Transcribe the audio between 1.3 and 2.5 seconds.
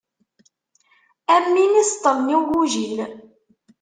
Am wi iseṭṭlen i